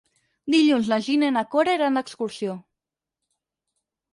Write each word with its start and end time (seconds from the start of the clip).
Dilluns 0.53 0.87
na 0.93 0.97
Gina 1.07 1.29
i 1.31 1.35
na 1.35 1.43
Cora 1.53 1.75
iran 1.81 1.99
d'excursió. 1.99 2.57